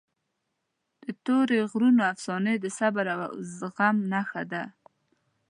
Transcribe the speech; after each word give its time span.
د 1.03 1.05
تورې 1.25 1.59
غرونو 1.71 2.01
افسانه 2.13 2.51
د 2.59 2.65
صبر 2.79 3.05
او 3.15 3.21
زغم 3.57 3.95
نښه 4.11 4.43
ده. 4.51 4.63